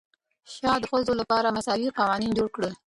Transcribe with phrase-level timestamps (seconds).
[0.55, 2.73] شاه د ښځو لپاره مساوي قوانین جوړ کړل.